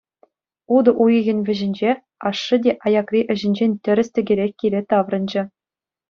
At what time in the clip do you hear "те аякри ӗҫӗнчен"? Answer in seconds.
2.63-3.71